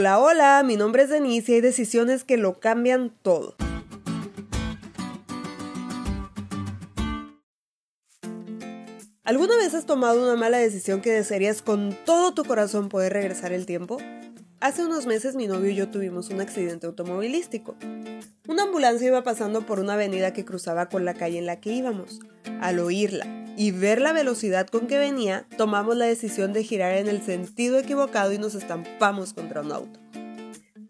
Hola, 0.00 0.18
hola, 0.18 0.62
mi 0.64 0.76
nombre 0.76 1.02
es 1.02 1.10
Denise 1.10 1.52
y 1.52 1.54
hay 1.56 1.60
decisiones 1.60 2.24
que 2.24 2.38
lo 2.38 2.58
cambian 2.58 3.12
todo. 3.20 3.54
¿Alguna 9.24 9.58
vez 9.58 9.74
has 9.74 9.84
tomado 9.84 10.22
una 10.22 10.36
mala 10.36 10.56
decisión 10.56 11.02
que 11.02 11.12
desearías 11.12 11.60
con 11.60 11.94
todo 12.06 12.32
tu 12.32 12.46
corazón 12.46 12.88
poder 12.88 13.12
regresar 13.12 13.52
el 13.52 13.66
tiempo? 13.66 13.98
Hace 14.60 14.86
unos 14.86 15.04
meses 15.04 15.36
mi 15.36 15.46
novio 15.46 15.68
y 15.68 15.74
yo 15.74 15.90
tuvimos 15.90 16.30
un 16.30 16.40
accidente 16.40 16.86
automovilístico. 16.86 17.76
Una 18.48 18.62
ambulancia 18.62 19.08
iba 19.08 19.22
pasando 19.22 19.66
por 19.66 19.80
una 19.80 19.92
avenida 19.92 20.32
que 20.32 20.46
cruzaba 20.46 20.88
con 20.88 21.04
la 21.04 21.12
calle 21.12 21.36
en 21.36 21.44
la 21.44 21.60
que 21.60 21.72
íbamos. 21.72 22.20
Al 22.62 22.78
oírla 22.78 23.39
y 23.56 23.70
ver 23.72 24.00
la 24.00 24.12
velocidad 24.12 24.66
con 24.66 24.86
que 24.86 24.98
venía, 24.98 25.46
tomamos 25.56 25.96
la 25.96 26.06
decisión 26.06 26.52
de 26.52 26.64
girar 26.64 26.94
en 26.94 27.08
el 27.08 27.22
sentido 27.22 27.78
equivocado 27.78 28.32
y 28.32 28.38
nos 28.38 28.54
estampamos 28.54 29.32
contra 29.32 29.60
un 29.60 29.72
auto. 29.72 30.00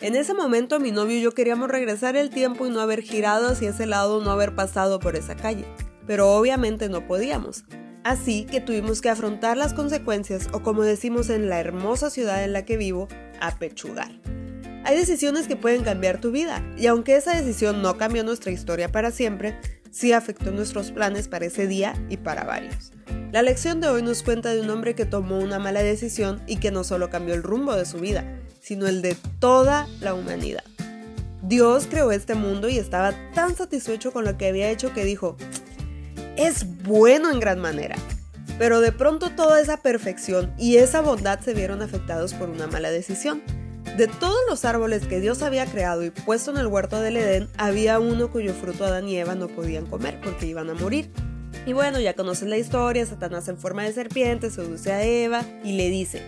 En 0.00 0.16
ese 0.16 0.32
momento 0.32 0.80
mi 0.80 0.92
novio 0.92 1.18
y 1.18 1.20
yo 1.20 1.32
queríamos 1.32 1.68
regresar 1.68 2.16
el 2.16 2.30
tiempo 2.30 2.66
y 2.66 2.70
no 2.70 2.80
haber 2.80 3.02
girado 3.02 3.48
hacia 3.48 3.70
ese 3.70 3.86
lado, 3.86 4.22
no 4.22 4.30
haber 4.30 4.54
pasado 4.54 4.98
por 4.98 5.14
esa 5.14 5.36
calle, 5.36 5.66
pero 6.06 6.32
obviamente 6.32 6.88
no 6.88 7.06
podíamos. 7.06 7.64
Así 8.02 8.44
que 8.44 8.62
tuvimos 8.62 9.02
que 9.02 9.10
afrontar 9.10 9.58
las 9.58 9.74
consecuencias 9.74 10.48
o 10.52 10.62
como 10.62 10.82
decimos 10.82 11.28
en 11.28 11.50
la 11.50 11.60
hermosa 11.60 12.08
ciudad 12.08 12.42
en 12.44 12.54
la 12.54 12.64
que 12.64 12.78
vivo, 12.78 13.08
apechugar. 13.40 14.12
Hay 14.84 14.96
decisiones 14.96 15.46
que 15.46 15.56
pueden 15.56 15.82
cambiar 15.82 16.20
tu 16.20 16.30
vida 16.30 16.64
y 16.76 16.86
aunque 16.86 17.16
esa 17.16 17.36
decisión 17.36 17.82
no 17.82 17.98
cambió 17.98 18.24
nuestra 18.24 18.50
historia 18.50 18.90
para 18.90 19.10
siempre, 19.10 19.58
sí 19.90 20.12
afectó 20.12 20.52
nuestros 20.52 20.90
planes 20.90 21.28
para 21.28 21.46
ese 21.46 21.66
día 21.66 21.94
y 22.08 22.16
para 22.16 22.44
varios. 22.44 22.92
La 23.30 23.42
lección 23.42 23.80
de 23.80 23.88
hoy 23.88 24.02
nos 24.02 24.22
cuenta 24.22 24.54
de 24.54 24.60
un 24.60 24.70
hombre 24.70 24.94
que 24.94 25.04
tomó 25.04 25.38
una 25.38 25.58
mala 25.58 25.82
decisión 25.82 26.42
y 26.46 26.56
que 26.56 26.70
no 26.70 26.82
solo 26.82 27.10
cambió 27.10 27.34
el 27.34 27.42
rumbo 27.42 27.76
de 27.76 27.84
su 27.84 27.98
vida, 27.98 28.24
sino 28.60 28.88
el 28.88 29.02
de 29.02 29.16
toda 29.38 29.86
la 30.00 30.14
humanidad. 30.14 30.64
Dios 31.42 31.86
creó 31.88 32.10
este 32.10 32.34
mundo 32.34 32.68
y 32.68 32.78
estaba 32.78 33.14
tan 33.34 33.56
satisfecho 33.56 34.12
con 34.12 34.24
lo 34.24 34.36
que 34.36 34.48
había 34.48 34.70
hecho 34.70 34.92
que 34.92 35.04
dijo, 35.04 35.36
es 36.36 36.82
bueno 36.82 37.30
en 37.30 37.38
gran 37.38 37.60
manera. 37.60 37.96
Pero 38.58 38.80
de 38.80 38.92
pronto 38.92 39.30
toda 39.30 39.60
esa 39.60 39.78
perfección 39.78 40.52
y 40.58 40.76
esa 40.76 41.00
bondad 41.00 41.40
se 41.40 41.54
vieron 41.54 41.82
afectados 41.82 42.34
por 42.34 42.50
una 42.50 42.66
mala 42.66 42.90
decisión. 42.90 43.42
De 43.96 44.06
todos 44.06 44.38
los 44.48 44.64
árboles 44.64 45.06
que 45.06 45.20
Dios 45.20 45.42
había 45.42 45.66
creado 45.66 46.02
y 46.04 46.10
puesto 46.10 46.50
en 46.50 46.56
el 46.56 46.68
huerto 46.68 47.00
del 47.00 47.16
Edén, 47.16 47.48
había 47.58 47.98
uno 47.98 48.30
cuyo 48.30 48.54
fruto 48.54 48.84
Adán 48.84 49.08
y 49.08 49.16
Eva 49.16 49.34
no 49.34 49.48
podían 49.48 49.86
comer 49.86 50.20
porque 50.22 50.46
iban 50.46 50.70
a 50.70 50.74
morir. 50.74 51.10
Y 51.66 51.72
bueno, 51.72 52.00
ya 52.00 52.14
conocen 52.14 52.48
la 52.48 52.56
historia, 52.56 53.04
Satanás 53.04 53.48
en 53.48 53.58
forma 53.58 53.82
de 53.84 53.92
serpiente 53.92 54.50
seduce 54.50 54.92
a 54.92 55.04
Eva 55.04 55.44
y 55.62 55.72
le 55.72 55.90
dice, 55.90 56.22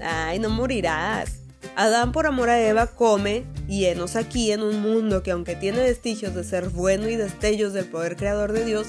ay, 0.00 0.38
no 0.38 0.50
morirás. 0.50 1.38
Adán 1.76 2.12
por 2.12 2.26
amor 2.26 2.50
a 2.50 2.60
Eva 2.60 2.86
come 2.86 3.44
y 3.68 3.86
enos 3.86 4.16
aquí 4.16 4.52
en 4.52 4.62
un 4.62 4.80
mundo 4.80 5.22
que 5.22 5.30
aunque 5.30 5.56
tiene 5.56 5.80
vestigios 5.80 6.34
de 6.34 6.44
ser 6.44 6.68
bueno 6.68 7.08
y 7.08 7.16
destellos 7.16 7.72
del 7.72 7.86
poder 7.86 8.16
creador 8.16 8.52
de 8.52 8.64
Dios, 8.64 8.88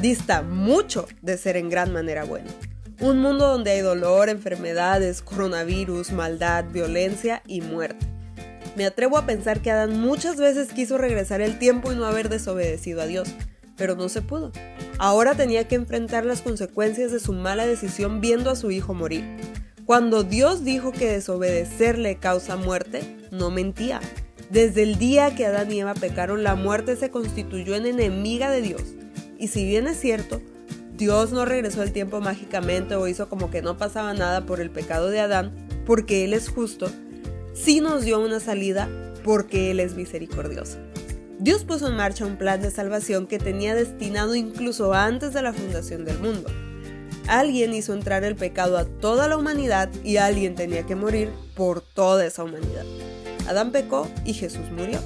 dista 0.00 0.42
mucho 0.42 1.06
de 1.22 1.36
ser 1.36 1.56
en 1.56 1.68
gran 1.68 1.92
manera 1.92 2.24
bueno. 2.24 2.50
Un 2.98 3.18
mundo 3.18 3.46
donde 3.46 3.72
hay 3.72 3.80
dolor, 3.82 4.30
enfermedades, 4.30 5.20
coronavirus, 5.20 6.12
maldad, 6.12 6.64
violencia 6.72 7.42
y 7.46 7.60
muerte. 7.60 8.06
Me 8.74 8.86
atrevo 8.86 9.18
a 9.18 9.26
pensar 9.26 9.60
que 9.60 9.70
Adán 9.70 10.00
muchas 10.00 10.36
veces 10.36 10.72
quiso 10.72 10.96
regresar 10.96 11.42
el 11.42 11.58
tiempo 11.58 11.92
y 11.92 11.96
no 11.96 12.06
haber 12.06 12.30
desobedecido 12.30 13.02
a 13.02 13.06
Dios, 13.06 13.28
pero 13.76 13.96
no 13.96 14.08
se 14.08 14.22
pudo. 14.22 14.50
Ahora 14.98 15.34
tenía 15.34 15.68
que 15.68 15.74
enfrentar 15.74 16.24
las 16.24 16.40
consecuencias 16.40 17.12
de 17.12 17.20
su 17.20 17.34
mala 17.34 17.66
decisión 17.66 18.22
viendo 18.22 18.50
a 18.50 18.56
su 18.56 18.70
hijo 18.70 18.94
morir. 18.94 19.24
Cuando 19.84 20.24
Dios 20.24 20.64
dijo 20.64 20.90
que 20.90 21.12
desobedecerle 21.12 22.16
causa 22.16 22.56
muerte, 22.56 23.18
no 23.30 23.50
mentía. 23.50 24.00
Desde 24.48 24.82
el 24.82 24.98
día 24.98 25.34
que 25.34 25.44
Adán 25.44 25.70
y 25.70 25.80
Eva 25.80 25.92
pecaron, 25.92 26.42
la 26.42 26.54
muerte 26.54 26.96
se 26.96 27.10
constituyó 27.10 27.74
en 27.76 27.84
enemiga 27.84 28.50
de 28.50 28.62
Dios. 28.62 28.82
Y 29.38 29.48
si 29.48 29.66
bien 29.66 29.86
es 29.86 30.00
cierto, 30.00 30.40
Dios 30.96 31.30
no 31.30 31.44
regresó 31.44 31.82
el 31.82 31.92
tiempo 31.92 32.20
mágicamente 32.20 32.94
o 32.94 33.06
hizo 33.06 33.28
como 33.28 33.50
que 33.50 33.60
no 33.60 33.76
pasaba 33.76 34.14
nada 34.14 34.46
por 34.46 34.60
el 34.60 34.70
pecado 34.70 35.10
de 35.10 35.20
Adán, 35.20 35.52
porque 35.84 36.24
Él 36.24 36.32
es 36.32 36.48
justo, 36.48 36.90
sí 37.52 37.80
nos 37.80 38.02
dio 38.02 38.18
una 38.18 38.40
salida 38.40 38.88
porque 39.22 39.70
Él 39.70 39.80
es 39.80 39.94
misericordioso. 39.94 40.78
Dios 41.38 41.64
puso 41.64 41.88
en 41.88 41.96
marcha 41.96 42.24
un 42.24 42.38
plan 42.38 42.62
de 42.62 42.70
salvación 42.70 43.26
que 43.26 43.38
tenía 43.38 43.74
destinado 43.74 44.34
incluso 44.34 44.94
antes 44.94 45.34
de 45.34 45.42
la 45.42 45.52
fundación 45.52 46.06
del 46.06 46.18
mundo. 46.18 46.48
Alguien 47.28 47.74
hizo 47.74 47.92
entrar 47.92 48.24
el 48.24 48.36
pecado 48.36 48.78
a 48.78 48.86
toda 48.86 49.28
la 49.28 49.36
humanidad 49.36 49.90
y 50.02 50.16
alguien 50.16 50.54
tenía 50.54 50.84
que 50.86 50.96
morir 50.96 51.28
por 51.54 51.82
toda 51.82 52.24
esa 52.24 52.42
humanidad. 52.42 52.84
Adán 53.46 53.70
pecó 53.70 54.08
y 54.24 54.32
Jesús 54.32 54.70
murió. 54.70 55.00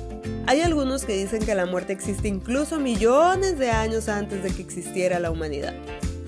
Hay 0.51 0.63
algunos 0.63 1.05
que 1.05 1.17
dicen 1.17 1.47
que 1.47 1.55
la 1.55 1.65
muerte 1.65 1.93
existe 1.93 2.27
incluso 2.27 2.81
millones 2.81 3.57
de 3.57 3.71
años 3.71 4.09
antes 4.09 4.43
de 4.43 4.51
que 4.51 4.63
existiera 4.63 5.21
la 5.21 5.31
humanidad. 5.31 5.75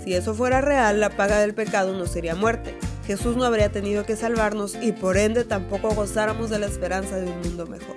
Si 0.04 0.14
eso 0.14 0.32
fuera 0.32 0.60
real, 0.60 1.00
la 1.00 1.16
paga 1.16 1.40
del 1.40 1.54
pecado 1.54 1.92
no 1.98 2.06
sería 2.06 2.36
muerte. 2.36 2.78
Jesús 3.04 3.36
no 3.36 3.42
habría 3.42 3.72
tenido 3.72 4.06
que 4.06 4.14
salvarnos 4.14 4.76
y 4.80 4.92
por 4.92 5.16
ende 5.16 5.42
tampoco 5.42 5.92
gozáramos 5.92 6.50
de 6.50 6.60
la 6.60 6.66
esperanza 6.66 7.16
de 7.16 7.32
un 7.32 7.40
mundo 7.40 7.66
mejor. 7.66 7.96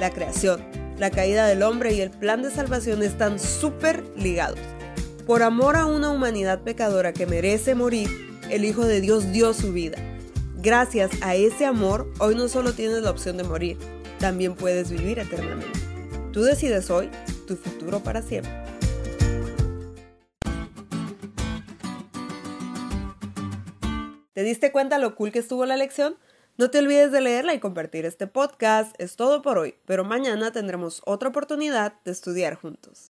La 0.00 0.08
creación, 0.08 0.64
la 0.98 1.10
caída 1.10 1.46
del 1.46 1.62
hombre 1.62 1.92
y 1.92 2.00
el 2.00 2.10
plan 2.10 2.40
de 2.40 2.50
salvación 2.50 3.02
están 3.02 3.38
súper 3.38 4.02
ligados. 4.16 4.60
Por 5.26 5.42
amor 5.42 5.76
a 5.76 5.84
una 5.84 6.08
humanidad 6.08 6.62
pecadora 6.62 7.12
que 7.12 7.26
merece 7.26 7.74
morir, 7.74 8.08
el 8.48 8.64
Hijo 8.64 8.86
de 8.86 9.02
Dios 9.02 9.30
dio 9.30 9.52
su 9.52 9.74
vida. 9.74 9.98
Gracias 10.56 11.10
a 11.20 11.34
ese 11.34 11.66
amor, 11.66 12.10
hoy 12.18 12.34
no 12.34 12.48
solo 12.48 12.72
tienes 12.72 13.02
la 13.02 13.10
opción 13.10 13.36
de 13.36 13.44
morir, 13.44 13.76
también 14.20 14.54
puedes 14.54 14.90
vivir 14.90 15.18
eternamente. 15.18 15.80
Tú 16.32 16.42
decides 16.42 16.90
hoy 16.90 17.10
tu 17.48 17.56
futuro 17.56 18.00
para 18.00 18.22
siempre. 18.22 18.52
¿Te 24.32 24.44
diste 24.44 24.70
cuenta 24.70 24.98
lo 24.98 25.16
cool 25.16 25.32
que 25.32 25.40
estuvo 25.40 25.66
la 25.66 25.76
lección? 25.76 26.16
No 26.56 26.70
te 26.70 26.78
olvides 26.78 27.10
de 27.10 27.20
leerla 27.20 27.54
y 27.54 27.58
compartir 27.58 28.04
este 28.04 28.26
podcast. 28.26 28.94
Es 28.98 29.16
todo 29.16 29.42
por 29.42 29.58
hoy, 29.58 29.74
pero 29.86 30.04
mañana 30.04 30.52
tendremos 30.52 31.02
otra 31.06 31.30
oportunidad 31.30 31.94
de 32.04 32.12
estudiar 32.12 32.54
juntos. 32.54 33.08